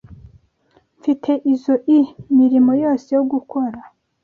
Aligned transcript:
Mfite 0.97 1.31
izoi 1.53 1.97
mirimo 2.37 2.71
yose 2.83 3.07
yo 3.17 3.23
gukora. 3.31 3.79